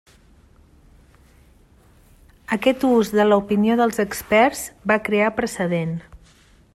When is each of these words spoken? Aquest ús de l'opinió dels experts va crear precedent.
Aquest 2.57 2.87
ús 2.89 3.13
de 3.19 3.27
l'opinió 3.29 3.77
dels 3.83 4.03
experts 4.07 4.65
va 4.93 5.01
crear 5.11 5.33
precedent. 5.43 5.97